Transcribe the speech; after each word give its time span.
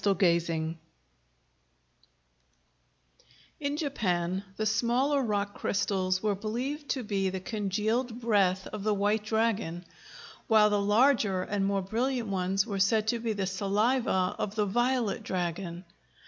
]In 0.23 0.77
Japan 3.77 4.43
the 4.57 4.65
smaller 4.65 5.21
rock 5.21 5.53
crystals 5.53 6.23
were 6.23 6.33
believed 6.33 6.89
to 6.89 7.03
be 7.03 7.29
the 7.29 7.39
congealed 7.39 8.19
breath 8.19 8.65
of 8.73 8.81
the 8.81 8.95
White 8.95 9.23
Dragon, 9.23 9.85
while 10.47 10.71
the 10.71 10.81
larger 10.81 11.43
and 11.43 11.67
more 11.67 11.83
brilliant 11.83 12.29
ones 12.29 12.65
were 12.65 12.79
said 12.79 13.07
to 13.09 13.19
be 13.19 13.33
the 13.33 13.45
saliva 13.45 14.35
of 14.39 14.55
the 14.55 14.65
Violet 14.65 15.21
Dragon. 15.21 15.85